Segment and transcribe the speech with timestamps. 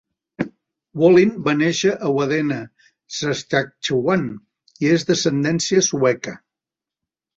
[1.01, 2.57] Wallin va néixer a Wadena,
[3.19, 4.27] Saskatchewan,
[4.87, 6.35] i és d'ascendència sueca.